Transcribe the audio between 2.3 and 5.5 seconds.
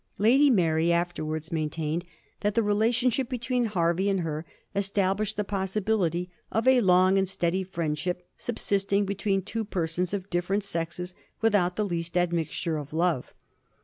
that the relationship between Hervey and her established the